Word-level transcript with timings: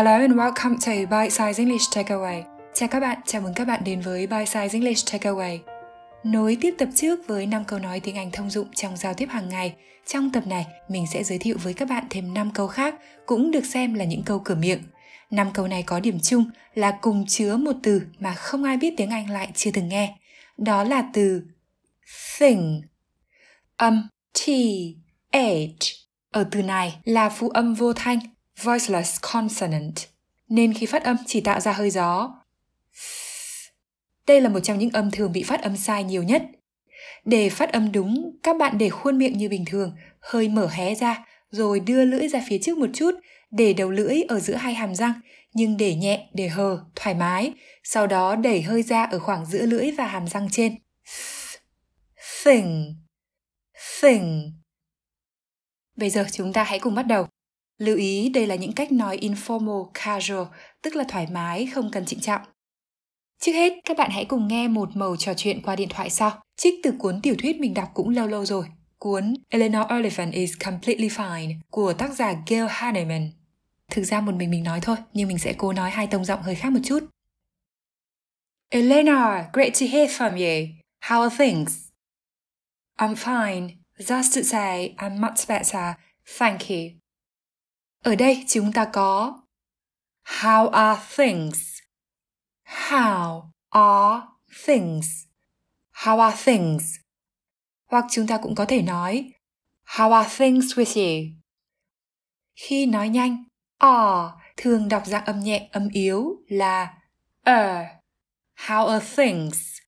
Hello 0.00 0.12
and 0.12 0.34
welcome 0.34 0.76
to 0.86 0.92
Bite 0.92 1.30
Size 1.30 1.58
English 1.58 1.90
Takeaway. 1.96 2.42
Chào 2.74 2.88
các 2.88 3.00
bạn, 3.00 3.18
chào 3.26 3.42
mừng 3.42 3.54
các 3.54 3.64
bạn 3.64 3.80
đến 3.84 4.00
với 4.00 4.26
Bite 4.26 4.44
Size 4.44 4.68
English 4.72 5.14
Takeaway. 5.14 5.58
Nối 6.24 6.58
tiếp 6.60 6.74
tập 6.78 6.88
trước 6.94 7.26
với 7.26 7.46
5 7.46 7.64
câu 7.64 7.78
nói 7.78 8.00
tiếng 8.00 8.16
Anh 8.16 8.30
thông 8.30 8.50
dụng 8.50 8.68
trong 8.74 8.96
giao 8.96 9.14
tiếp 9.14 9.28
hàng 9.30 9.48
ngày, 9.48 9.74
trong 10.06 10.32
tập 10.32 10.46
này 10.46 10.66
mình 10.88 11.06
sẽ 11.06 11.24
giới 11.24 11.38
thiệu 11.38 11.56
với 11.62 11.74
các 11.74 11.88
bạn 11.88 12.04
thêm 12.10 12.34
5 12.34 12.50
câu 12.54 12.66
khác 12.66 12.94
cũng 13.26 13.50
được 13.50 13.64
xem 13.64 13.94
là 13.94 14.04
những 14.04 14.22
câu 14.22 14.38
cửa 14.44 14.54
miệng. 14.54 14.82
5 15.30 15.50
câu 15.54 15.68
này 15.68 15.82
có 15.82 16.00
điểm 16.00 16.18
chung 16.22 16.44
là 16.74 16.90
cùng 17.00 17.26
chứa 17.26 17.56
một 17.56 17.76
từ 17.82 18.02
mà 18.18 18.34
không 18.34 18.64
ai 18.64 18.76
biết 18.76 18.94
tiếng 18.96 19.10
Anh 19.10 19.30
lại 19.30 19.48
chưa 19.54 19.70
từng 19.74 19.88
nghe. 19.88 20.18
Đó 20.56 20.84
là 20.84 21.04
từ 21.12 21.42
thing. 22.38 22.82
Âm 23.76 24.08
T, 24.32 24.48
H 25.32 25.38
ở 26.30 26.44
từ 26.50 26.62
này 26.62 26.96
là 27.04 27.28
phụ 27.28 27.48
âm 27.48 27.74
vô 27.74 27.92
thanh, 27.92 28.18
voiceless 28.62 29.20
consonant, 29.20 29.94
nên 30.48 30.74
khi 30.74 30.86
phát 30.86 31.04
âm 31.04 31.16
chỉ 31.26 31.40
tạo 31.40 31.60
ra 31.60 31.72
hơi 31.72 31.90
gió. 31.90 32.34
Đây 34.26 34.40
là 34.40 34.48
một 34.48 34.60
trong 34.60 34.78
những 34.78 34.90
âm 34.90 35.10
thường 35.10 35.32
bị 35.32 35.42
phát 35.42 35.62
âm 35.62 35.76
sai 35.76 36.04
nhiều 36.04 36.22
nhất. 36.22 36.42
Để 37.24 37.50
phát 37.50 37.72
âm 37.72 37.92
đúng, 37.92 38.38
các 38.42 38.56
bạn 38.56 38.78
để 38.78 38.90
khuôn 38.90 39.18
miệng 39.18 39.38
như 39.38 39.48
bình 39.48 39.64
thường, 39.64 39.96
hơi 40.20 40.48
mở 40.48 40.68
hé 40.72 40.94
ra, 40.94 41.26
rồi 41.50 41.80
đưa 41.80 42.04
lưỡi 42.04 42.28
ra 42.28 42.42
phía 42.48 42.58
trước 42.62 42.78
một 42.78 42.90
chút, 42.94 43.14
để 43.50 43.72
đầu 43.72 43.90
lưỡi 43.90 44.22
ở 44.28 44.40
giữa 44.40 44.54
hai 44.54 44.74
hàm 44.74 44.94
răng, 44.94 45.12
nhưng 45.52 45.76
để 45.76 45.94
nhẹ, 45.94 46.28
để 46.34 46.48
hờ, 46.48 46.84
thoải 46.96 47.14
mái, 47.14 47.52
sau 47.84 48.06
đó 48.06 48.36
đẩy 48.36 48.62
hơi 48.62 48.82
ra 48.82 49.04
ở 49.04 49.18
khoảng 49.18 49.46
giữa 49.46 49.66
lưỡi 49.66 49.90
và 49.90 50.06
hàm 50.06 50.26
răng 50.26 50.48
trên. 50.52 50.76
Thing, 52.44 52.96
thing. 54.00 54.52
Bây 55.96 56.10
giờ 56.10 56.24
chúng 56.32 56.52
ta 56.52 56.64
hãy 56.64 56.78
cùng 56.78 56.94
bắt 56.94 57.06
đầu. 57.06 57.26
Lưu 57.80 57.96
ý 57.96 58.28
đây 58.28 58.46
là 58.46 58.54
những 58.54 58.72
cách 58.72 58.92
nói 58.92 59.18
informal, 59.20 59.90
casual, 59.94 60.46
tức 60.82 60.96
là 60.96 61.04
thoải 61.08 61.26
mái, 61.32 61.66
không 61.66 61.90
cần 61.90 62.06
trịnh 62.06 62.20
trọng. 62.20 62.42
Trước 63.40 63.52
hết, 63.52 63.72
các 63.84 63.96
bạn 63.96 64.10
hãy 64.10 64.24
cùng 64.24 64.48
nghe 64.48 64.68
một 64.68 64.96
màu 64.96 65.16
trò 65.16 65.34
chuyện 65.36 65.62
qua 65.62 65.76
điện 65.76 65.88
thoại 65.88 66.10
sau. 66.10 66.42
Trích 66.56 66.74
từ 66.82 66.92
cuốn 66.98 67.20
tiểu 67.22 67.34
thuyết 67.38 67.60
mình 67.60 67.74
đọc 67.74 67.90
cũng 67.94 68.08
lâu 68.08 68.26
lâu 68.26 68.44
rồi. 68.44 68.66
Cuốn 68.98 69.34
Eleanor 69.48 69.86
Oliphant 69.94 70.32
is 70.32 70.52
Completely 70.64 71.08
Fine 71.08 71.54
của 71.70 71.92
tác 71.92 72.12
giả 72.12 72.34
Gail 72.48 72.66
Hanneman. 72.68 73.30
Thực 73.90 74.02
ra 74.02 74.20
một 74.20 74.34
mình 74.34 74.50
mình 74.50 74.64
nói 74.64 74.80
thôi, 74.82 74.96
nhưng 75.12 75.28
mình 75.28 75.38
sẽ 75.38 75.54
cố 75.58 75.72
nói 75.72 75.90
hai 75.90 76.06
tông 76.06 76.24
giọng 76.24 76.42
hơi 76.42 76.54
khác 76.54 76.72
một 76.72 76.80
chút. 76.84 77.00
Eleanor, 78.68 79.44
great 79.52 79.72
to 79.80 79.86
hear 79.92 80.10
from 80.10 80.30
you. 80.30 80.68
How 81.00 81.22
are 81.22 81.36
things? 81.44 81.72
I'm 82.98 83.14
fine. 83.14 83.68
Just 83.98 84.34
to 84.34 84.42
say, 84.42 84.94
I'm 84.96 85.20
much 85.20 85.48
better. 85.48 85.94
Thank 86.38 86.70
you. 86.70 86.99
Ở 88.04 88.14
đây 88.14 88.44
chúng 88.48 88.72
ta 88.72 88.90
có 88.92 89.40
How 90.24 90.68
are 90.68 91.00
things? 91.16 91.78
How 92.64 93.50
are 93.68 94.26
things? 94.66 95.06
How 95.92 96.18
are 96.20 96.36
things? 96.44 96.94
Hoặc 97.86 98.04
chúng 98.10 98.26
ta 98.26 98.38
cũng 98.42 98.54
có 98.54 98.64
thể 98.64 98.82
nói 98.82 99.32
How 99.86 100.12
are 100.12 100.36
things 100.38 100.64
with 100.64 101.00
you? 101.00 101.30
Khi 102.54 102.86
nói 102.86 103.08
nhanh, 103.08 103.44
are 103.78 104.28
thường 104.56 104.88
đọc 104.88 105.02
dạng 105.06 105.24
âm 105.24 105.40
nhẹ 105.40 105.68
âm 105.72 105.88
yếu 105.88 106.36
là 106.48 106.94
er. 107.44 107.86
How 108.56 108.86
are 108.86 109.06
things? 109.16 109.78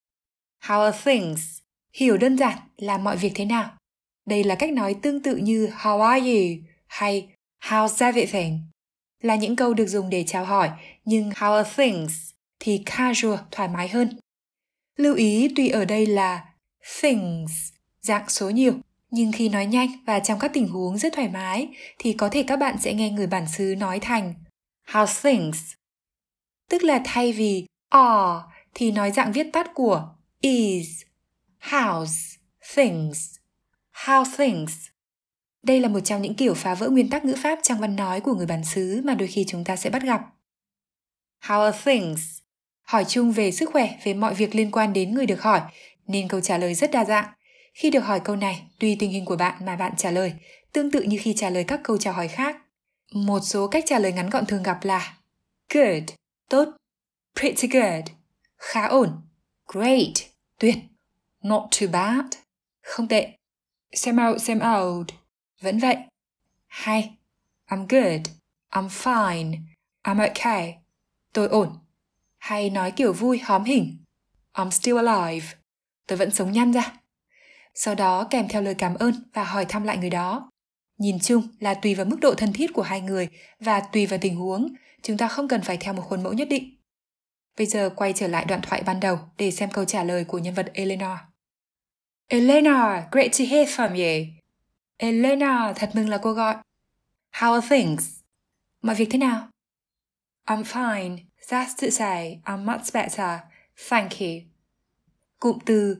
How 0.60 0.80
are 0.80 0.98
things? 1.04 1.58
Hiểu 1.92 2.16
đơn 2.16 2.38
giản 2.38 2.58
là 2.76 2.98
mọi 2.98 3.16
việc 3.16 3.32
thế 3.34 3.44
nào. 3.44 3.76
Đây 4.26 4.44
là 4.44 4.54
cách 4.54 4.72
nói 4.72 4.96
tương 5.02 5.22
tự 5.22 5.36
như 5.36 5.66
How 5.66 6.00
are 6.00 6.30
you? 6.30 6.72
hay 6.86 7.28
How's 7.62 8.06
everything? 8.06 8.58
Là 9.20 9.36
những 9.36 9.56
câu 9.56 9.74
được 9.74 9.86
dùng 9.86 10.10
để 10.10 10.24
chào 10.26 10.44
hỏi, 10.44 10.70
nhưng 11.04 11.30
How 11.30 11.54
are 11.54 11.70
things? 11.76 12.32
thì 12.64 12.82
casual 12.86 13.38
thoải 13.50 13.68
mái 13.68 13.88
hơn. 13.88 14.18
Lưu 14.96 15.14
ý 15.14 15.52
tuy 15.56 15.68
ở 15.68 15.84
đây 15.84 16.06
là 16.06 16.44
things, 17.00 17.52
dạng 18.00 18.28
số 18.28 18.50
nhiều, 18.50 18.72
nhưng 19.10 19.32
khi 19.32 19.48
nói 19.48 19.66
nhanh 19.66 19.88
và 20.06 20.20
trong 20.20 20.38
các 20.38 20.50
tình 20.54 20.68
huống 20.68 20.98
rất 20.98 21.12
thoải 21.12 21.28
mái 21.28 21.68
thì 21.98 22.12
có 22.12 22.28
thể 22.28 22.42
các 22.42 22.56
bạn 22.56 22.76
sẽ 22.80 22.94
nghe 22.94 23.10
người 23.10 23.26
bản 23.26 23.46
xứ 23.48 23.74
nói 23.78 23.98
thành 24.00 24.34
How's 24.86 25.22
things? 25.22 25.72
Tức 26.68 26.84
là 26.84 27.00
thay 27.04 27.32
vì 27.32 27.66
are 27.88 28.40
thì 28.74 28.90
nói 28.90 29.10
dạng 29.10 29.32
viết 29.32 29.46
tắt 29.52 29.70
của 29.74 30.08
is, 30.40 31.02
how's, 31.60 32.36
things, 32.74 33.36
how 33.94 34.24
things. 34.36 34.91
Đây 35.62 35.80
là 35.80 35.88
một 35.88 36.00
trong 36.00 36.22
những 36.22 36.34
kiểu 36.34 36.54
phá 36.54 36.74
vỡ 36.74 36.88
nguyên 36.88 37.10
tắc 37.10 37.24
ngữ 37.24 37.34
pháp 37.42 37.58
trong 37.62 37.78
văn 37.78 37.96
nói 37.96 38.20
của 38.20 38.34
người 38.34 38.46
bản 38.46 38.64
xứ 38.64 39.00
mà 39.04 39.14
đôi 39.14 39.28
khi 39.28 39.44
chúng 39.48 39.64
ta 39.64 39.76
sẽ 39.76 39.90
bắt 39.90 40.02
gặp. 40.02 40.20
How 41.42 41.64
are 41.64 41.78
things? 41.84 42.38
Hỏi 42.82 43.04
chung 43.08 43.32
về 43.32 43.50
sức 43.50 43.70
khỏe, 43.72 43.98
về 44.04 44.14
mọi 44.14 44.34
việc 44.34 44.54
liên 44.54 44.70
quan 44.70 44.92
đến 44.92 45.14
người 45.14 45.26
được 45.26 45.42
hỏi, 45.42 45.60
nên 46.06 46.28
câu 46.28 46.40
trả 46.40 46.58
lời 46.58 46.74
rất 46.74 46.90
đa 46.90 47.04
dạng. 47.04 47.32
Khi 47.74 47.90
được 47.90 48.00
hỏi 48.04 48.20
câu 48.20 48.36
này, 48.36 48.62
tùy 48.80 48.96
tình 48.98 49.10
hình 49.10 49.24
của 49.24 49.36
bạn 49.36 49.66
mà 49.66 49.76
bạn 49.76 49.92
trả 49.96 50.10
lời, 50.10 50.32
tương 50.72 50.90
tự 50.90 51.02
như 51.02 51.18
khi 51.20 51.34
trả 51.36 51.50
lời 51.50 51.64
các 51.64 51.80
câu 51.84 51.98
chào 51.98 52.12
hỏi 52.12 52.28
khác. 52.28 52.56
Một 53.12 53.40
số 53.40 53.68
cách 53.68 53.84
trả 53.86 53.98
lời 53.98 54.12
ngắn 54.12 54.30
gọn 54.30 54.46
thường 54.46 54.62
gặp 54.62 54.84
là 54.84 55.16
good, 55.74 56.02
tốt, 56.48 56.68
pretty 57.40 57.68
good, 57.68 58.04
khá 58.56 58.86
ổn, 58.86 59.08
great, 59.68 60.14
tuyệt, 60.58 60.76
not 61.42 61.62
too 61.80 61.86
bad, 61.92 62.24
không 62.82 63.08
tệ, 63.08 63.28
xem 63.92 64.16
out, 64.28 64.42
xem 64.42 64.60
out, 64.76 65.06
vẫn 65.62 65.78
vậy. 65.78 65.96
Hay, 66.66 67.10
I'm 67.68 67.86
good, 67.88 68.20
I'm 68.70 68.88
fine, 68.88 69.58
I'm 70.02 70.28
okay, 70.28 70.74
tôi 71.32 71.48
ổn. 71.48 71.68
Hay 72.38 72.70
nói 72.70 72.90
kiểu 72.90 73.12
vui 73.12 73.38
hóm 73.38 73.64
hỉnh, 73.64 73.96
I'm 74.52 74.70
still 74.70 75.08
alive, 75.08 75.46
tôi 76.06 76.18
vẫn 76.18 76.30
sống 76.30 76.52
nhăn 76.52 76.72
ra. 76.72 76.92
Sau 77.74 77.94
đó 77.94 78.26
kèm 78.30 78.48
theo 78.48 78.62
lời 78.62 78.74
cảm 78.74 78.94
ơn 78.94 79.14
và 79.32 79.44
hỏi 79.44 79.64
thăm 79.64 79.82
lại 79.82 79.96
người 79.96 80.10
đó. 80.10 80.50
Nhìn 80.98 81.18
chung 81.20 81.48
là 81.58 81.74
tùy 81.74 81.94
vào 81.94 82.06
mức 82.06 82.20
độ 82.20 82.34
thân 82.34 82.52
thiết 82.52 82.72
của 82.74 82.82
hai 82.82 83.00
người 83.00 83.28
và 83.60 83.80
tùy 83.80 84.06
vào 84.06 84.18
tình 84.22 84.36
huống, 84.36 84.74
chúng 85.02 85.16
ta 85.16 85.28
không 85.28 85.48
cần 85.48 85.62
phải 85.62 85.76
theo 85.76 85.94
một 85.94 86.02
khuôn 86.02 86.22
mẫu 86.22 86.32
nhất 86.32 86.48
định. 86.48 86.76
Bây 87.58 87.66
giờ 87.66 87.90
quay 87.96 88.12
trở 88.12 88.26
lại 88.26 88.44
đoạn 88.44 88.60
thoại 88.62 88.82
ban 88.86 89.00
đầu 89.00 89.18
để 89.38 89.50
xem 89.50 89.70
câu 89.70 89.84
trả 89.84 90.04
lời 90.04 90.24
của 90.24 90.38
nhân 90.38 90.54
vật 90.54 90.70
Eleanor. 90.74 91.18
Eleanor, 92.28 93.04
great 93.10 93.32
to 93.38 93.44
hear 93.50 93.68
from 93.68 93.88
you. 93.88 94.41
Elena, 94.96 95.72
thật 95.76 95.90
mừng 95.94 96.08
là 96.08 96.18
cô 96.22 96.32
gọi. 96.32 96.56
How 97.32 97.52
are 97.52 97.66
things? 97.70 98.08
Mọi 98.82 98.94
việc 98.94 99.08
thế 99.10 99.18
nào? 99.18 99.48
I'm 100.46 100.62
fine. 100.62 101.18
That's 101.48 101.74
to 101.82 101.90
say, 101.90 102.40
I'm 102.44 102.64
much 102.64 102.92
better. 102.94 103.38
Thank 103.88 104.20
you. 104.20 104.28
Cụm 105.40 105.58
từ 105.66 105.96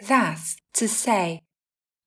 That's 0.00 0.56
to 0.80 0.86
say. 0.86 1.40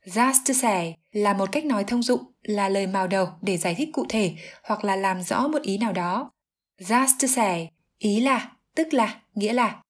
That's 0.06 0.40
to 0.48 0.54
say 0.54 0.96
là 1.12 1.34
một 1.34 1.52
cách 1.52 1.66
nói 1.66 1.84
thông 1.84 2.04
dụng, 2.04 2.24
là 2.44 2.70
lời 2.70 2.88
màu 2.88 3.08
đầu 3.08 3.28
để 3.42 3.58
giải 3.58 3.76
thích 3.76 3.90
cụ 3.94 4.06
thể 4.10 4.36
hoặc 4.64 4.84
là 4.84 4.96
làm 4.96 5.22
rõ 5.22 5.48
một 5.48 5.62
ý 5.62 5.78
nào 5.78 5.94
đó. 5.94 6.32
That's 6.80 7.14
to 7.22 7.28
say, 7.28 7.70
ý 7.98 8.20
là, 8.20 8.52
tức 8.76 8.94
là, 8.94 9.22
nghĩa 9.34 9.54
là. 9.54 9.82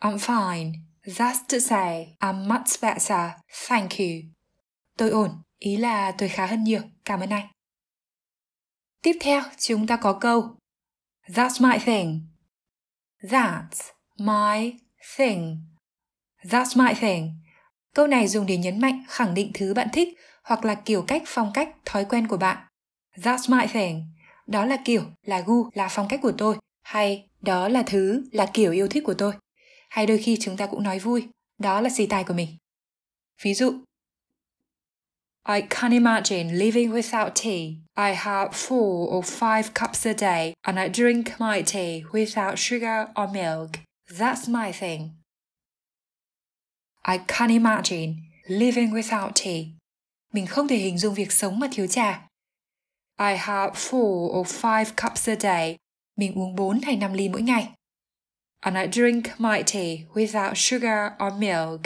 I'm 0.00 0.18
fine. 0.18 0.72
That's 1.04 1.38
to 1.48 1.58
say, 1.58 2.06
I'm 2.20 2.48
much 2.48 2.80
better. 2.82 3.30
Thank 3.68 3.90
you. 3.98 4.06
Tôi 4.96 5.10
ổn, 5.10 5.30
Ý 5.60 5.76
là 5.76 6.12
tôi 6.18 6.28
khá 6.28 6.46
hơn 6.46 6.64
nhiều, 6.64 6.80
cảm 7.04 7.20
ơn 7.20 7.30
anh. 7.30 7.46
Tiếp 9.02 9.16
theo, 9.20 9.42
chúng 9.58 9.86
ta 9.86 9.96
có 9.96 10.18
câu 10.20 10.56
That's 11.28 11.70
my 11.70 11.78
thing. 11.84 12.20
That's 13.22 13.92
my 14.18 14.72
thing. 15.16 15.58
That's 16.44 16.84
my 16.86 16.94
thing. 16.94 17.34
Câu 17.94 18.06
này 18.06 18.28
dùng 18.28 18.46
để 18.46 18.56
nhấn 18.56 18.80
mạnh, 18.80 19.04
khẳng 19.08 19.34
định 19.34 19.50
thứ 19.54 19.74
bạn 19.74 19.88
thích 19.92 20.08
hoặc 20.42 20.64
là 20.64 20.74
kiểu 20.74 21.02
cách, 21.02 21.22
phong 21.26 21.50
cách, 21.54 21.68
thói 21.84 22.04
quen 22.04 22.28
của 22.28 22.36
bạn. 22.36 22.66
That's 23.16 23.58
my 23.58 23.66
thing. 23.66 24.04
Đó 24.46 24.64
là 24.64 24.76
kiểu, 24.84 25.02
là 25.22 25.40
gu, 25.40 25.70
là 25.74 25.88
phong 25.90 26.08
cách 26.08 26.20
của 26.22 26.32
tôi. 26.38 26.56
Hay 26.82 27.28
đó 27.40 27.68
là 27.68 27.82
thứ, 27.82 28.24
là 28.32 28.46
kiểu 28.52 28.72
yêu 28.72 28.88
thích 28.88 29.02
của 29.06 29.14
tôi. 29.14 29.32
Hay 29.90 30.06
đôi 30.06 30.18
khi 30.18 30.36
chúng 30.40 30.56
ta 30.56 30.66
cũng 30.66 30.82
nói 30.82 30.98
vui, 30.98 31.28
đó 31.58 31.80
là 31.80 31.90
xì 31.90 32.06
tài 32.06 32.24
của 32.24 32.34
mình. 32.34 32.56
Ví 33.42 33.54
dụ, 33.54 33.84
I 35.50 35.62
can't 35.62 35.92
imagine 35.92 36.56
living 36.58 36.92
without 36.92 37.34
tea. 37.34 37.80
I 37.96 38.10
have 38.10 38.54
four 38.54 39.08
or 39.08 39.24
five 39.24 39.74
cups 39.74 40.06
a 40.06 40.14
day, 40.14 40.54
and 40.64 40.78
I 40.78 40.86
drink 40.88 41.40
my 41.40 41.62
tea 41.62 42.04
without 42.12 42.56
sugar 42.56 43.08
or 43.16 43.26
milk. 43.26 43.80
That's 44.08 44.46
my 44.46 44.70
thing. 44.70 45.10
I 47.04 47.18
can't 47.18 47.50
imagine 47.50 48.22
living 48.48 48.92
without 48.92 49.32
tea. 49.34 49.74
Mình 50.32 50.46
không 50.46 50.68
thể 50.68 50.76
hình 50.76 50.98
dung 50.98 51.14
việc 51.14 51.32
sống 51.32 51.58
mà 51.58 51.68
thiếu 51.72 51.86
trà. 51.86 52.28
I 53.18 53.36
have 53.36 53.72
four 53.74 54.30
or 54.38 54.46
five 54.46 54.84
cups 54.96 55.28
a 55.28 55.34
day. 55.36 55.76
Mình 56.16 56.34
uống 56.34 56.56
4 56.56 56.80
hay 56.82 56.96
5 56.96 57.12
ly 57.12 57.28
mỗi 57.28 57.42
ngày. 57.42 57.68
And 58.60 58.76
I 58.76 58.86
drink 58.86 59.24
my 59.38 59.62
tea 59.66 60.04
without 60.14 60.52
sugar 60.54 61.12
or 61.26 61.32
milk. 61.38 61.80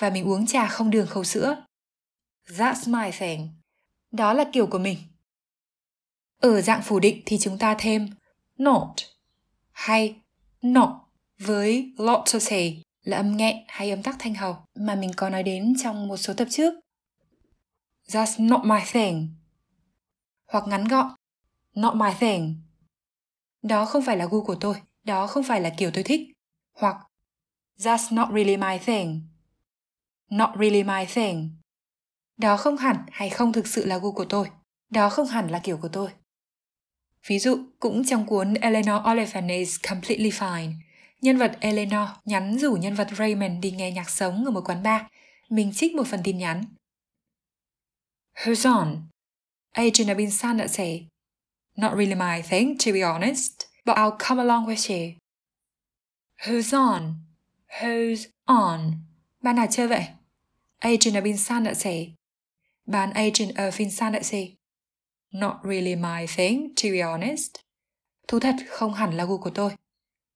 Và 0.00 0.10
mình 0.10 0.28
uống 0.28 0.46
trà 0.46 0.68
không 0.68 0.90
đường 0.90 1.06
không 1.06 1.24
sữa. 1.24 1.64
That's 2.48 2.90
my 2.90 3.10
thing. 3.18 3.48
Đó 4.10 4.32
là 4.32 4.44
kiểu 4.52 4.66
của 4.66 4.78
mình. 4.78 4.98
Ở 6.40 6.60
dạng 6.60 6.82
phủ 6.82 7.00
định 7.00 7.22
thì 7.26 7.38
chúng 7.40 7.58
ta 7.58 7.74
thêm 7.78 8.08
not 8.58 8.88
hay 9.70 10.16
not 10.62 10.88
với 11.38 11.92
lotosy 11.98 12.82
là 13.02 13.16
âm 13.16 13.36
nghẹn 13.36 13.56
hay 13.68 13.90
âm 13.90 14.02
tắc 14.02 14.16
thanh 14.18 14.34
hầu 14.34 14.56
mà 14.74 14.94
mình 14.94 15.10
có 15.16 15.30
nói 15.30 15.42
đến 15.42 15.74
trong 15.82 16.08
một 16.08 16.16
số 16.16 16.34
tập 16.34 16.48
trước. 16.50 16.74
That's 18.08 18.48
not 18.48 18.64
my 18.64 18.80
thing. 18.92 19.34
Hoặc 20.48 20.64
ngắn 20.68 20.88
gọn, 20.88 21.14
not 21.74 21.94
my 21.94 22.10
thing. 22.20 22.62
Đó 23.62 23.84
không 23.84 24.02
phải 24.04 24.16
là 24.16 24.26
gu 24.30 24.44
của 24.44 24.56
tôi, 24.60 24.74
đó 25.04 25.26
không 25.26 25.44
phải 25.44 25.60
là 25.60 25.74
kiểu 25.78 25.90
tôi 25.94 26.04
thích. 26.04 26.20
Hoặc 26.72 26.96
That's 27.78 28.14
not 28.14 28.28
really 28.28 28.56
my 28.56 28.78
thing. 28.78 29.20
Not 30.30 30.50
really 30.58 30.82
my 30.82 31.06
thing. 31.14 31.50
Đó 32.36 32.56
không 32.56 32.76
hẳn 32.76 32.96
hay 33.12 33.30
không 33.30 33.52
thực 33.52 33.66
sự 33.66 33.84
là 33.84 33.98
gu 33.98 34.12
của 34.12 34.24
tôi. 34.24 34.50
Đó 34.90 35.08
không 35.08 35.26
hẳn 35.26 35.48
là 35.48 35.58
kiểu 35.58 35.76
của 35.76 35.88
tôi. 35.88 36.10
Ví 37.26 37.38
dụ, 37.38 37.58
cũng 37.78 38.04
trong 38.04 38.26
cuốn 38.26 38.54
Eleanor 38.54 39.02
Oliphant 39.10 39.48
is 39.48 39.76
Completely 39.88 40.30
Fine, 40.30 40.72
nhân 41.20 41.38
vật 41.38 41.56
Eleanor 41.60 42.08
nhắn 42.24 42.58
rủ 42.58 42.76
nhân 42.76 42.94
vật 42.94 43.08
Raymond 43.18 43.60
đi 43.60 43.70
nghe 43.70 43.90
nhạc 43.90 44.10
sống 44.10 44.44
ở 44.44 44.50
một 44.50 44.68
quán 44.68 44.82
bar. 44.82 45.02
Mình 45.48 45.72
trích 45.74 45.94
một 45.94 46.06
phần 46.06 46.20
tin 46.24 46.38
nhắn. 46.38 46.64
Who's 48.34 48.74
on? 48.74 49.02
Agent 49.72 50.08
Abin 50.08 50.30
San 50.30 50.56
đã 50.56 50.66
say, 50.66 51.08
Not 51.76 51.92
really 51.92 52.14
my 52.14 52.42
thing, 52.50 52.76
to 52.78 52.92
be 52.92 53.00
honest, 53.00 53.52
but 53.84 53.96
I'll 53.96 54.16
come 54.28 54.42
along 54.42 54.66
with 54.66 54.90
you. 54.90 55.14
Who's 56.38 56.78
on? 56.78 57.14
Who's 57.80 58.26
on? 58.44 58.92
Bạn 59.42 59.56
nào 59.56 59.66
chơi 59.70 59.88
vậy? 59.88 60.06
Agent 60.78 61.14
Abin 61.14 61.36
San 61.36 61.64
đã 61.64 61.74
say, 61.74 62.14
bạn 62.86 63.10
agent 63.10 63.54
ở 63.54 63.70
Vinsan 63.70 64.12
đại 64.12 64.24
gì? 64.24 64.54
Not 65.32 65.54
really 65.64 65.96
my 65.96 66.26
thing, 66.36 66.74
to 66.82 66.88
be 66.92 67.00
honest. 67.00 67.50
Thú 68.28 68.40
thật 68.40 68.56
không 68.68 68.94
hẳn 68.94 69.16
là 69.16 69.24
gu 69.24 69.38
của 69.38 69.50
tôi. 69.50 69.70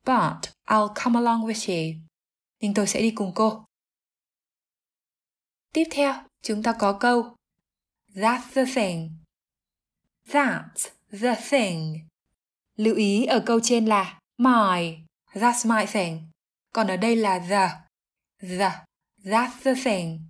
But 0.06 0.52
I'll 0.66 0.94
come 1.04 1.18
along 1.18 1.46
with 1.46 1.72
you. 1.72 2.00
Nhưng 2.60 2.74
tôi 2.74 2.86
sẽ 2.86 3.00
đi 3.00 3.10
cùng 3.10 3.32
cô. 3.34 3.64
Tiếp 5.72 5.84
theo, 5.90 6.14
chúng 6.42 6.62
ta 6.62 6.72
có 6.78 6.98
câu 7.00 7.36
That's 8.14 8.54
the 8.54 8.64
thing. 8.74 9.10
That's 10.26 10.88
the 11.20 11.34
thing. 11.50 12.08
Lưu 12.76 12.94
ý 12.96 13.24
ở 13.24 13.42
câu 13.46 13.60
trên 13.62 13.86
là 13.86 14.18
my, 14.38 14.98
that's 15.34 15.78
my 15.78 15.86
thing. 15.92 16.30
Còn 16.72 16.86
ở 16.86 16.96
đây 16.96 17.16
là 17.16 17.38
the, 17.38 17.68
the, 18.40 18.70
that's 19.24 19.50
the 19.64 19.74
thing. 19.84 20.28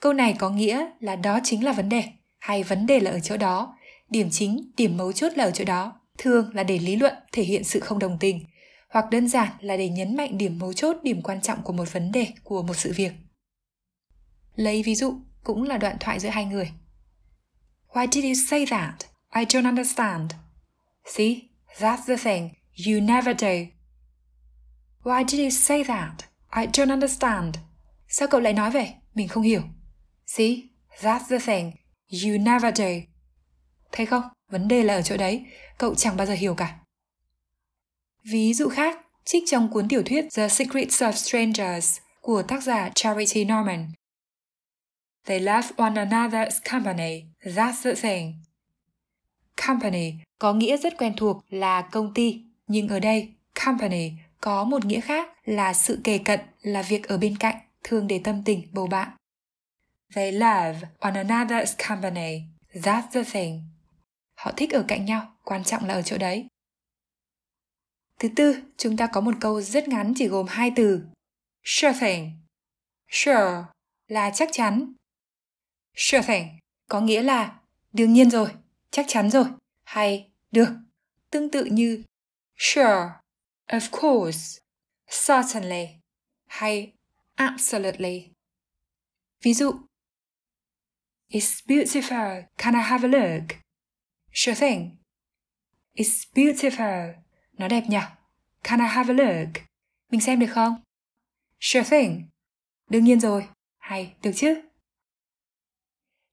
Câu 0.00 0.12
này 0.12 0.34
có 0.38 0.50
nghĩa 0.50 0.86
là 1.00 1.16
đó 1.16 1.38
chính 1.44 1.64
là 1.64 1.72
vấn 1.72 1.88
đề, 1.88 2.04
hay 2.38 2.62
vấn 2.62 2.86
đề 2.86 3.00
là 3.00 3.10
ở 3.10 3.20
chỗ 3.20 3.36
đó, 3.36 3.76
điểm 4.10 4.28
chính, 4.30 4.70
điểm 4.76 4.96
mấu 4.96 5.12
chốt 5.12 5.32
là 5.36 5.44
ở 5.44 5.50
chỗ 5.50 5.64
đó, 5.64 6.00
thường 6.18 6.50
là 6.54 6.62
để 6.62 6.78
lý 6.78 6.96
luận 6.96 7.14
thể 7.32 7.42
hiện 7.42 7.64
sự 7.64 7.80
không 7.80 7.98
đồng 7.98 8.16
tình, 8.20 8.44
hoặc 8.88 9.10
đơn 9.10 9.28
giản 9.28 9.48
là 9.60 9.76
để 9.76 9.88
nhấn 9.88 10.16
mạnh 10.16 10.38
điểm 10.38 10.58
mấu 10.58 10.72
chốt, 10.72 10.96
điểm 11.02 11.22
quan 11.22 11.40
trọng 11.40 11.62
của 11.62 11.72
một 11.72 11.92
vấn 11.92 12.12
đề, 12.12 12.26
của 12.44 12.62
một 12.62 12.76
sự 12.76 12.92
việc. 12.96 13.12
Lấy 14.54 14.82
ví 14.82 14.94
dụ, 14.94 15.14
cũng 15.44 15.62
là 15.62 15.78
đoạn 15.78 15.96
thoại 16.00 16.20
giữa 16.20 16.28
hai 16.28 16.44
người. 16.44 16.72
Why 17.92 18.06
did 18.12 18.24
you 18.24 18.34
say 18.48 18.66
that? 18.66 18.94
I 19.34 19.44
don't 19.44 19.64
understand. 19.64 20.30
See, 21.04 21.36
that's 21.78 22.06
the 22.06 22.16
thing. 22.16 22.50
You 22.86 23.00
never 23.00 23.36
do. 23.40 23.48
Why 25.04 25.24
did 25.28 25.40
you 25.40 25.50
say 25.50 25.84
that? 25.84 26.14
I 26.50 26.66
don't 26.66 26.90
understand. 26.90 27.54
Sao 28.08 28.28
cậu 28.28 28.40
lại 28.40 28.52
nói 28.52 28.70
vậy? 28.70 28.94
Mình 29.14 29.28
không 29.28 29.42
hiểu. 29.42 29.62
See, 30.36 30.70
that's 31.02 31.28
the 31.28 31.38
thing. 31.38 31.72
You 32.24 32.38
never 32.38 32.78
do. 32.78 32.84
Thấy 33.92 34.06
không? 34.06 34.22
Vấn 34.50 34.68
đề 34.68 34.82
là 34.82 34.94
ở 34.94 35.02
chỗ 35.02 35.16
đấy. 35.16 35.46
Cậu 35.78 35.94
chẳng 35.94 36.16
bao 36.16 36.26
giờ 36.26 36.34
hiểu 36.34 36.54
cả. 36.54 36.78
Ví 38.24 38.54
dụ 38.54 38.68
khác, 38.68 38.98
trích 39.24 39.42
trong 39.46 39.72
cuốn 39.72 39.88
tiểu 39.88 40.02
thuyết 40.06 40.24
The 40.34 40.48
Secrets 40.48 41.02
of 41.02 41.12
Strangers 41.12 41.98
của 42.20 42.42
tác 42.42 42.62
giả 42.62 42.90
Charity 42.94 43.44
Norman. 43.44 43.92
They 45.26 45.40
love 45.40 45.68
one 45.76 46.04
another's 46.04 46.60
company. 46.70 47.22
That's 47.44 47.82
the 47.82 47.94
thing. 47.94 48.34
Company 49.66 50.14
có 50.38 50.52
nghĩa 50.52 50.76
rất 50.76 50.98
quen 50.98 51.12
thuộc 51.16 51.44
là 51.48 51.82
công 51.82 52.14
ty, 52.14 52.42
nhưng 52.66 52.88
ở 52.88 53.00
đây 53.00 53.28
company 53.64 54.12
có 54.40 54.64
một 54.64 54.84
nghĩa 54.84 55.00
khác 55.00 55.28
là 55.44 55.72
sự 55.72 56.00
kề 56.04 56.18
cận, 56.18 56.40
là 56.62 56.82
việc 56.82 57.08
ở 57.08 57.18
bên 57.18 57.36
cạnh, 57.36 57.56
thường 57.84 58.06
để 58.06 58.20
tâm 58.24 58.42
tình 58.44 58.68
bầu 58.72 58.86
bạn. 58.86 59.08
They 60.14 60.32
love 60.32 60.76
one 60.98 61.24
another's 61.24 61.88
company. 61.88 62.42
That's 62.74 63.10
the 63.12 63.24
thing. 63.24 63.62
Họ 64.34 64.52
thích 64.56 64.70
ở 64.70 64.84
cạnh 64.88 65.04
nhau, 65.04 65.36
quan 65.44 65.64
trọng 65.64 65.84
là 65.84 65.94
ở 65.94 66.02
chỗ 66.02 66.18
đấy. 66.18 66.46
Thứ 68.18 68.28
tư, 68.36 68.62
chúng 68.76 68.96
ta 68.96 69.06
có 69.06 69.20
một 69.20 69.34
câu 69.40 69.60
rất 69.60 69.88
ngắn 69.88 70.12
chỉ 70.16 70.28
gồm 70.28 70.46
hai 70.48 70.72
từ. 70.76 71.02
Sure 71.64 71.98
thing. 72.00 72.32
Sure 73.08 73.64
là 74.08 74.30
chắc 74.34 74.48
chắn. 74.52 74.92
Sure 75.94 76.22
thing 76.22 76.60
có 76.90 77.00
nghĩa 77.00 77.22
là 77.22 77.60
đương 77.92 78.12
nhiên 78.12 78.30
rồi, 78.30 78.48
chắc 78.90 79.06
chắn 79.08 79.30
rồi, 79.30 79.44
hay 79.84 80.30
được, 80.50 80.68
tương 81.30 81.50
tự 81.50 81.64
như 81.64 82.02
sure, 82.56 83.10
of 83.66 83.90
course, 83.90 84.60
certainly 85.26 85.86
hay 86.46 86.92
absolutely. 87.34 88.30
Ví 89.42 89.54
dụ, 89.54 89.72
It's 91.30 91.60
beautiful. 91.66 92.42
Can 92.58 92.74
I 92.74 92.80
have 92.80 93.04
a 93.04 93.08
look? 93.08 93.44
Sure 94.32 94.56
thing. 94.56 94.90
It's 95.94 96.24
beautiful. 96.34 97.12
Nó 97.58 97.68
đẹp 97.68 97.84
nhỉ? 97.88 97.98
Can 98.64 98.80
I 98.80 98.86
have 98.86 99.14
a 99.14 99.16
look? 99.16 99.48
Mình 100.10 100.20
xem 100.20 100.40
được 100.40 100.46
không? 100.50 100.74
Sure 101.60 101.90
thing. 101.90 102.28
Đương 102.88 103.04
nhiên 103.04 103.20
rồi. 103.20 103.46
Hay, 103.78 104.12
được 104.22 104.30
chứ? 104.34 104.60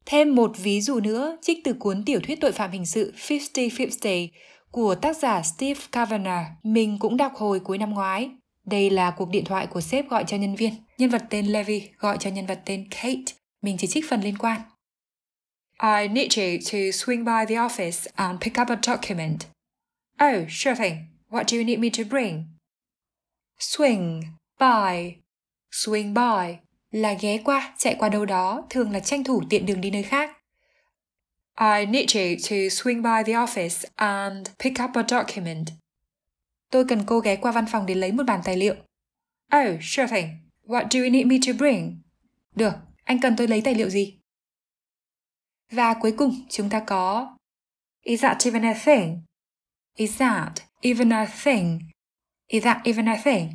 Thêm 0.06 0.36
một 0.36 0.52
ví 0.58 0.82
dụ 0.82 1.00
nữa 1.00 1.38
trích 1.42 1.58
từ 1.64 1.74
cuốn 1.74 2.04
tiểu 2.06 2.20
thuyết 2.24 2.42
tội 2.42 2.52
phạm 2.52 2.72
hình 2.72 2.86
sự 2.86 3.14
Fifty 3.18 3.70
Fifty 3.70 4.28
của 4.72 4.96
tác 4.96 5.18
giả 5.18 5.42
Steve 5.44 5.80
Kavanagh. 5.92 6.46
Mình 6.64 6.98
cũng 7.00 7.18
đọc 7.18 7.32
hồi 7.36 7.60
cuối 7.60 7.78
năm 7.78 7.94
ngoái. 7.94 8.30
Đây 8.66 8.90
là 8.90 9.12
cuộc 9.12 9.30
điện 9.30 9.46
thoại 9.46 9.68
của 9.68 9.82
sếp 9.82 10.10
gọi 10.10 10.24
cho 10.28 10.38
nhân 10.38 10.56
viên. 10.56 10.74
Nhân 10.98 11.10
vật 11.10 11.24
tên 11.30 11.46
Levi 11.46 11.90
gọi 11.98 12.18
cho 12.20 12.30
nhân 12.30 12.46
vật 12.46 12.62
tên 12.66 12.88
Kate. 12.90 13.34
Mình 13.62 13.78
chỉ 13.80 13.88
trích 13.88 14.10
phần 14.10 14.22
liên 14.22 14.38
quan. 14.38 14.62
I 15.80 16.08
need 16.08 16.36
you 16.38 16.60
to 16.60 16.92
swing 16.92 17.24
by 17.24 17.46
the 17.46 17.58
office 17.58 18.08
and 18.18 18.42
pick 18.42 18.58
up 18.58 18.70
a 18.70 18.76
document. 18.76 19.46
Oh, 20.20 20.46
sure 20.48 20.76
thing. 20.76 21.10
What 21.30 21.48
do 21.48 21.56
you 21.56 21.64
need 21.64 21.80
me 21.80 21.90
to 21.92 22.04
bring? 22.04 22.46
Swing 23.60 24.24
by. 24.60 25.18
Swing 25.72 26.14
by 26.14 26.60
là 26.92 27.14
ghé 27.14 27.38
qua, 27.46 27.74
chạy 27.78 27.96
qua 28.00 28.10
đâu 28.10 28.26
đó, 28.26 28.66
thường 28.69 28.92
là 28.92 29.00
tranh 29.00 29.24
thủ 29.24 29.42
tiện 29.50 29.66
đường 29.66 29.81
đi 29.81 29.92
nơi 29.92 30.04
khác. 30.04 30.31
I 31.60 31.86
need 31.86 32.16
you 32.16 32.36
to 32.50 32.56
swing 32.69 33.02
by 33.02 33.24
the 33.26 33.34
office 33.34 33.86
and 33.96 34.48
pick 34.60 34.84
up 34.84 34.92
a 34.94 35.04
document. 35.10 35.68
Tôi 36.72 36.86
cần 36.86 37.04
cô 37.06 37.19
ghé 37.19 37.36
qua 37.36 37.52
văn 37.52 37.66
phòng 37.72 37.86
để 37.86 37.96
lấy 37.96 38.12
một 38.12 38.24
bản 38.24 38.42
tài 38.44 38.57
liệu. 38.57 38.76
Oh, 39.56 39.81
sure 39.81 40.07
thing. 40.07 40.30
What 40.68 40.88
do 40.92 41.00
you 41.00 41.10
need 41.10 41.26
me 41.26 41.36
to 41.48 41.54
bring? 41.60 42.02
Được, 42.56 42.74
anh 43.04 43.19
cần 43.22 43.36
tôi 43.38 43.48
lấy 43.48 43.62
tài 43.62 43.76
liệu 43.76 43.90
gì? 43.90 44.17
Và 45.71 45.94
cuối 45.94 46.12
cùng 46.18 46.36
chúng 46.50 46.69
ta 46.69 46.80
có 46.80 47.38
Is 48.04 48.21
that 48.21 48.38
even 48.45 48.66
a 48.66 48.74
thing? 48.86 49.21
Is 49.95 50.18
that 50.19 50.52
even 50.81 51.14
a 51.14 51.28
thing? 51.44 51.80
Is 52.47 52.64
that 52.64 52.78
even 52.83 53.06
a 53.06 53.18
thing? 53.24 53.50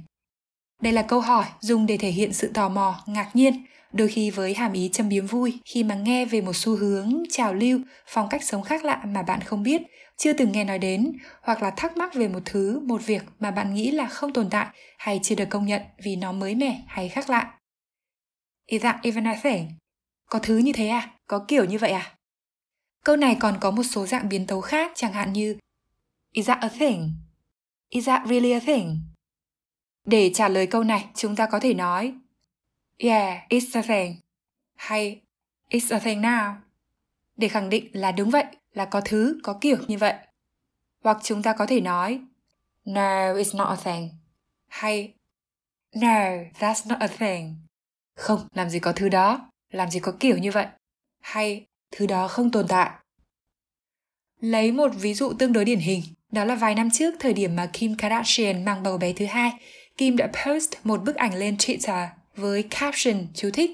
Đây 0.81 0.93
là 0.93 1.03
câu 1.03 1.21
hỏi 1.21 1.45
dùng 1.61 1.87
để 1.87 1.97
thể 1.97 2.11
hiện 2.11 2.33
sự 2.33 2.51
tò 2.55 2.69
mò, 2.69 3.03
ngạc 3.07 3.31
nhiên, 3.35 3.65
đôi 3.93 4.09
khi 4.09 4.31
với 4.31 4.55
hàm 4.55 4.73
ý 4.73 4.91
châm 4.93 5.09
biếm 5.09 5.27
vui 5.27 5.59
khi 5.65 5.85
mà 5.85 5.95
nghe 5.95 6.25
về 6.25 6.41
một 6.41 6.57
xu 6.57 6.77
hướng, 6.77 7.23
trào 7.31 7.55
lưu, 7.55 7.81
phong 8.07 8.29
cách 8.29 8.45
sống 8.45 8.63
khác 8.63 8.85
lạ 8.85 9.03
mà 9.07 9.23
bạn 9.23 9.41
không 9.41 9.63
biết, 9.63 9.83
chưa 10.17 10.33
từng 10.33 10.53
nghe 10.53 10.65
nói 10.65 10.79
đến, 10.79 11.13
hoặc 11.43 11.63
là 11.63 11.71
thắc 11.71 11.97
mắc 11.97 12.15
về 12.15 12.29
một 12.29 12.43
thứ, 12.45 12.81
một 12.81 13.07
việc 13.07 13.23
mà 13.41 13.51
bạn 13.51 13.75
nghĩ 13.75 13.91
là 13.91 14.07
không 14.09 14.33
tồn 14.33 14.51
tại 14.51 14.67
hay 14.99 15.21
chưa 15.23 15.35
được 15.35 15.49
công 15.51 15.67
nhận 15.67 15.83
vì 16.05 16.17
nó 16.17 16.33
mới 16.33 16.55
mẻ 16.55 16.83
hay 16.87 17.09
khác 17.09 17.31
lạ. 17.31 17.59
Is 18.67 18.83
that 18.83 18.97
even 19.03 19.27
a 19.27 19.37
thing? 19.43 19.69
Có 20.33 20.39
thứ 20.43 20.59
như 20.59 20.73
thế 20.73 20.89
à? 20.89 21.11
Có 21.27 21.45
kiểu 21.49 21.65
như 21.65 21.79
vậy 21.79 21.91
à? 21.91 22.17
Câu 23.05 23.17
này 23.17 23.37
còn 23.41 23.59
có 23.61 23.71
một 23.71 23.83
số 23.83 24.07
dạng 24.07 24.29
biến 24.29 24.47
tấu 24.47 24.61
khác 24.61 24.93
chẳng 24.95 25.13
hạn 25.13 25.33
như 25.33 25.57
Is 26.33 26.49
that 26.49 26.59
a 26.61 26.69
thing? 26.69 27.13
Is 27.89 28.07
that 28.07 28.23
really 28.29 28.53
a 28.53 28.61
thing? 28.61 29.01
Để 30.05 30.31
trả 30.35 30.49
lời 30.49 30.67
câu 30.67 30.85
này, 30.85 31.09
chúng 31.15 31.37
ta 31.37 31.47
có 31.47 31.61
thể 31.61 31.75
nói 31.75 32.15
Yeah, 32.99 33.49
it's 33.49 33.81
a 33.81 33.83
thing. 33.83 34.17
Hay 34.77 35.21
It's 35.71 35.97
a 35.97 35.99
thing 35.99 36.23
now. 36.23 36.55
Để 37.37 37.49
khẳng 37.49 37.71
định 37.71 37.89
là 37.93 38.13
đúng 38.13 38.31
vậy, 38.31 38.45
là 38.73 38.85
có 38.85 39.01
thứ, 39.05 39.41
có 39.43 39.59
kiểu 39.61 39.77
như 39.89 39.99
vậy. 39.99 40.15
Hoặc 41.03 41.19
chúng 41.23 41.43
ta 41.43 41.53
có 41.53 41.67
thể 41.67 41.81
nói 41.81 42.21
No, 42.85 43.35
it's 43.35 43.57
not 43.57 43.69
a 43.69 43.77
thing. 43.77 44.09
Hay 44.69 45.15
No, 45.95 46.19
that's 46.59 46.89
not 46.89 46.99
a 47.01 47.07
thing. 47.07 47.57
Không, 48.17 48.49
làm 48.55 48.71
gì 48.71 48.79
có 48.79 48.93
thứ 48.93 49.09
đó, 49.09 49.52
làm 49.73 49.91
gì 49.91 50.01
có 50.01 50.13
kiểu 50.21 50.39
như 50.39 50.51
vậy. 50.51 50.67
Hay 51.21 51.67
thứ 51.91 52.07
đó 52.07 52.29
không 52.29 52.51
tồn 52.51 52.69
tại. 52.69 52.91
Lấy 54.41 54.73
một 54.73 54.89
ví 54.95 55.15
dụ 55.15 55.33
tương 55.33 55.53
đối 55.53 55.65
điển 55.65 55.79
hình, 55.79 56.03
Đó 56.31 56.45
là 56.45 56.55
vài 56.55 56.75
năm 56.75 56.91
trước, 56.91 57.15
thời 57.21 57.33
điểm 57.33 57.57
mà 57.57 57.71
Kim 57.73 57.97
Kardashian 57.97 58.65
mang 58.65 58.83
bầu 58.83 58.99
bé 58.99 59.13
thứ 59.13 59.27
hai, 59.27 59.53
Kim 59.97 60.17
đã 60.17 60.27
post 60.27 60.73
một 60.85 61.05
bức 61.05 61.17
ảnh 61.17 61.35
lên 61.35 61.57
Twitter 61.57 62.07
với 62.37 62.63
caption 62.63 63.27
chú 63.35 63.51
thích 63.53 63.71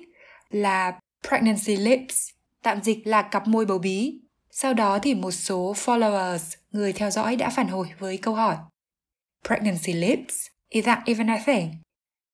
là 0.50 0.98
Pregnancy 1.28 1.76
Lips, 1.76 2.28
tạm 2.62 2.82
dịch 2.82 3.06
là 3.06 3.22
cặp 3.22 3.48
môi 3.48 3.66
bầu 3.66 3.78
bí. 3.78 4.20
Sau 4.50 4.74
đó 4.74 4.98
thì 4.98 5.14
một 5.14 5.30
số 5.30 5.74
followers, 5.76 6.56
người 6.72 6.92
theo 6.92 7.10
dõi 7.10 7.36
đã 7.36 7.50
phản 7.50 7.68
hồi 7.68 7.88
với 7.98 8.16
câu 8.16 8.34
hỏi 8.34 8.56
Pregnancy 9.44 9.92
lips? 9.92 10.46
Is 10.68 10.84
that 10.84 10.98
even 11.06 11.30
a 11.30 11.38
thing? 11.46 11.74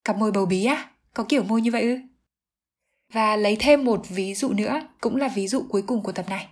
Cặp 0.05 0.17
môi 0.17 0.33
bầu 0.33 0.47
bí 0.47 0.65
á? 0.65 0.91
Có 1.15 1.25
kiểu 1.29 1.43
môi 1.43 1.61
như 1.61 1.71
vậy 1.71 1.83
ư? 1.83 1.99
Và 3.15 3.37
lấy 3.37 3.57
thêm 3.61 3.85
một 3.85 4.09
ví 4.09 4.35
dụ 4.35 4.53
nữa, 4.53 4.81
cũng 5.01 5.17
là 5.17 5.29
ví 5.29 5.49
dụ 5.49 5.67
cuối 5.69 5.83
cùng 5.87 6.03
của 6.03 6.13
tập 6.13 6.27
này. 6.29 6.47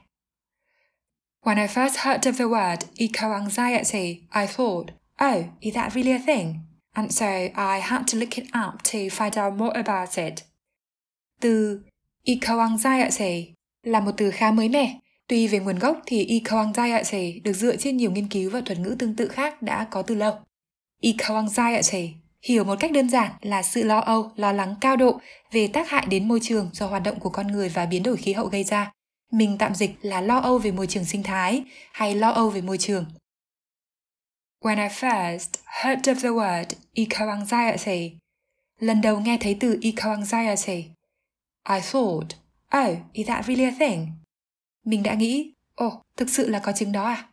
When 1.45 1.57
I 1.57 1.67
first 1.67 1.97
heard 1.97 2.29
of 2.29 2.33
the 2.33 2.45
word 2.45 2.77
eco-anxiety, 2.97 4.07
I 4.35 4.47
thought, 4.47 4.87
oh, 5.25 5.45
is 5.61 5.75
that 5.75 5.93
really 5.93 6.13
a 6.13 6.19
thing? 6.27 6.55
And 6.93 7.13
so 7.13 7.27
I 7.57 7.81
had 7.81 8.03
to 8.13 8.19
look 8.19 8.31
it 8.31 8.45
up 8.45 8.83
to 8.85 8.99
find 8.99 9.45
out 9.45 9.59
more 9.59 9.83
about 9.83 10.17
it. 10.17 10.35
Từ 11.41 11.81
eco-anxiety 12.25 13.53
là 13.83 14.01
một 14.01 14.13
từ 14.17 14.31
khá 14.31 14.51
mới 14.51 14.69
mẻ. 14.69 14.99
Tuy 15.29 15.49
về 15.49 15.59
nguồn 15.59 15.79
gốc 15.79 16.01
thì 16.07 16.27
eco-anxiety 16.27 17.43
được 17.43 17.53
dựa 17.53 17.77
trên 17.77 17.97
nhiều 17.97 18.11
nghiên 18.11 18.29
cứu 18.29 18.51
và 18.51 18.61
thuật 18.61 18.79
ngữ 18.79 18.97
tương 18.99 19.17
tự 19.17 19.29
khác 19.29 19.63
đã 19.63 19.89
có 19.91 20.03
từ 20.03 20.15
lâu. 20.15 20.35
Eco-anxiety 21.03 22.09
hiểu 22.43 22.65
một 22.65 22.77
cách 22.81 22.93
đơn 22.93 23.11
giản 23.11 23.33
là 23.41 23.63
sự 23.63 23.83
lo 23.83 23.99
âu, 23.99 24.33
lo 24.37 24.53
lắng 24.53 24.75
cao 24.81 24.97
độ 24.97 25.21
về 25.53 25.69
tác 25.69 25.91
hại 25.91 26.07
đến 26.07 26.29
môi 26.29 26.41
trường 26.43 26.71
do 26.73 26.87
hoạt 26.87 27.03
động 27.03 27.21
của 27.21 27.31
con 27.31 27.47
người 27.47 27.69
và 27.69 27.87
biến 27.87 28.03
đổi 28.03 28.17
khí 28.17 28.33
hậu 28.33 28.47
gây 28.47 28.65
ra. 28.65 28.93
Mình 29.33 29.57
tạm 29.59 29.75
dịch 29.75 29.91
là 30.03 30.21
lo 30.21 30.39
âu 30.39 30.59
về 30.59 30.73
môi 30.73 30.87
trường 30.87 31.05
sinh 31.05 31.23
thái 31.23 31.65
hay 31.93 32.15
lo 32.15 32.31
âu 32.31 32.51
về 32.51 32.61
môi 32.61 32.79
trường. 32.79 33.05
When 34.61 34.77
I 34.83 34.89
first 34.89 35.49
heard 35.83 36.09
of 36.09 36.15
the 36.15 36.29
word 36.29 36.65
eco-anxiety, 36.95 38.11
lần 38.79 39.01
đầu 39.01 39.21
nghe 39.21 39.39
thấy 39.41 39.57
từ 39.61 39.79
eco-anxiety, 39.83 40.83
I 41.69 41.81
thought, 41.93 42.29
oh, 42.79 42.99
is 43.13 43.27
that 43.27 43.45
really 43.47 43.65
a 43.65 43.75
thing? 43.79 44.09
Mình 44.85 45.03
đã 45.03 45.15
nghĩ, 45.15 45.55
ồ, 45.75 45.87
oh, 45.87 45.93
thực 46.17 46.31
sự 46.31 46.49
là 46.49 46.59
có 46.59 46.73
chứng 46.73 46.93
đó 46.93 47.05
à? 47.05 47.29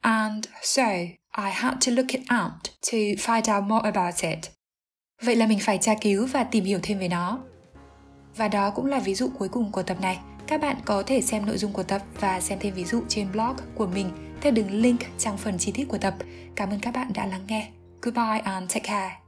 And 0.00 0.46
so, 0.62 0.88
I 1.38 1.50
had 1.50 1.74
to 1.86 1.92
look 1.92 2.08
it 2.08 2.20
up 2.20 2.52
to 2.92 2.98
find 2.98 3.56
out 3.56 3.64
more 3.64 3.90
about 3.90 4.14
it. 4.20 4.38
Vậy 5.22 5.36
là 5.36 5.46
mình 5.46 5.58
phải 5.62 5.78
tra 5.78 5.94
cứu 6.00 6.26
và 6.26 6.44
tìm 6.44 6.64
hiểu 6.64 6.78
thêm 6.82 6.98
về 6.98 7.08
nó. 7.08 7.38
Và 8.36 8.48
đó 8.48 8.70
cũng 8.70 8.86
là 8.86 8.98
ví 8.98 9.14
dụ 9.14 9.30
cuối 9.38 9.48
cùng 9.48 9.72
của 9.72 9.82
tập 9.82 9.96
này. 10.00 10.18
Các 10.46 10.60
bạn 10.60 10.76
có 10.84 11.02
thể 11.06 11.20
xem 11.20 11.46
nội 11.46 11.58
dung 11.58 11.72
của 11.72 11.82
tập 11.82 12.02
và 12.20 12.40
xem 12.40 12.58
thêm 12.58 12.74
ví 12.74 12.84
dụ 12.84 13.02
trên 13.08 13.32
blog 13.32 13.56
của 13.74 13.86
mình 13.86 14.10
theo 14.40 14.52
đường 14.52 14.70
link 14.70 15.00
trong 15.18 15.38
phần 15.38 15.58
chi 15.58 15.72
tiết 15.72 15.84
của 15.88 15.98
tập. 15.98 16.14
Cảm 16.56 16.70
ơn 16.70 16.80
các 16.80 16.94
bạn 16.94 17.12
đã 17.14 17.26
lắng 17.26 17.44
nghe. 17.48 17.70
Goodbye 18.02 18.38
and 18.44 18.74
take 18.74 18.88
care. 18.88 19.23